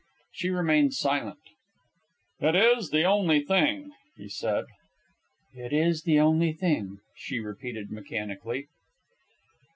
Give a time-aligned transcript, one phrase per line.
[0.31, 1.37] She remained silent.
[2.39, 4.65] "It is the only thing," he said.
[5.53, 8.65] "It is the only thing," she repeated mechanically.